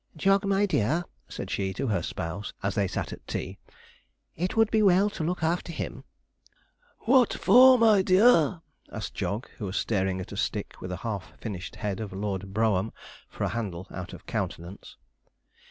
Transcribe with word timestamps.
'Jog, 0.15 0.43
my 0.45 0.65
dear,' 0.65 1.05
said 1.29 1.51
she, 1.51 1.73
to 1.75 1.85
her 1.85 2.01
spouse, 2.01 2.53
as 2.63 2.73
they 2.73 2.87
sat 2.87 3.13
at 3.13 3.27
tea; 3.27 3.59
'it 4.35 4.57
would 4.57 4.71
be 4.71 4.81
well 4.81 5.11
to 5.11 5.23
look 5.23 5.43
after 5.43 5.71
him.' 5.71 6.03
'What 7.01 7.31
for, 7.35 7.77
my 7.77 8.01
dear?' 8.01 8.61
asked 8.91 9.13
Jog, 9.13 9.47
who 9.59 9.65
was 9.67 9.77
staring 9.77 10.19
a 10.19 10.35
stick, 10.35 10.81
with 10.81 10.91
a 10.91 10.97
half 11.05 11.33
finished 11.39 11.75
head 11.75 11.99
of 11.99 12.13
Lord 12.13 12.51
Brougham 12.51 12.91
for 13.29 13.43
a 13.43 13.49
handle, 13.49 13.85
out 13.91 14.11
of 14.11 14.25
countenance. 14.25 14.97